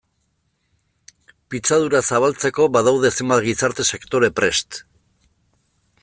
Pitzadura 1.55 2.01
zabaltzeko 2.15 2.65
badaude 2.77 3.11
zenbait 3.17 3.45
gizarte 3.51 3.85
sektore 3.91 4.31
prest. 4.41 4.81